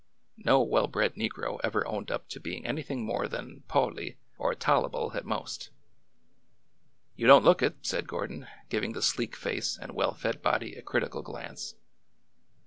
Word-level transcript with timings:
No 0.37 0.63
well 0.63 0.87
bred 0.87 1.13
negro 1.13 1.59
ever 1.63 1.85
owned 1.87 2.09
up 2.09 2.27
to 2.29 2.39
being 2.39 2.65
anything 2.65 3.05
more 3.05 3.27
than'' 3.27 3.61
po'ly," 3.67 4.17
or 4.39 4.55
tole'ble" 4.55 5.13
at 5.15 5.25
most. 5.27 5.69
You 7.15 7.27
don't 7.27 7.45
look 7.45 7.61
it," 7.61 7.75
said 7.83 8.07
Gordon, 8.07 8.47
giving 8.67 8.93
the 8.93 9.03
sleek 9.03 9.35
face 9.35 9.77
and 9.79 9.91
well 9.91 10.15
fed 10.15 10.41
body 10.41 10.73
a 10.73 10.81
critical 10.81 11.21
glance. 11.21 11.75